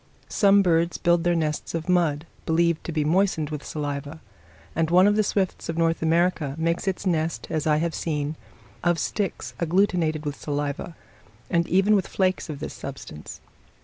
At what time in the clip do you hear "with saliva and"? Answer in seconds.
3.51-4.89, 10.25-11.67